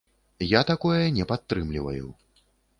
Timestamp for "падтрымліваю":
1.33-2.07